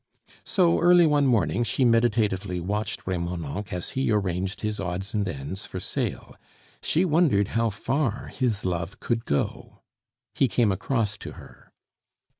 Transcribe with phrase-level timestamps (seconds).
[0.43, 5.67] So early one morning, she meditatively watched Remonencq as he arranged his odds and ends
[5.67, 6.35] for sale.
[6.81, 9.83] She wondered how far his love could go.
[10.33, 11.71] He came across to her.